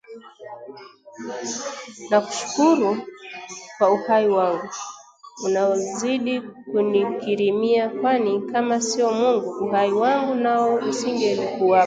[2.09, 2.91] nakushukuru
[3.77, 4.69] kwa uhai wangu
[5.45, 11.77] unaozidi kunikirimia kwani kama sio Mungu uhai wangu nao usingalikuwapo